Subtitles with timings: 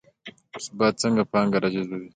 [0.65, 2.07] ثبات څنګه پانګه راجذبوي؟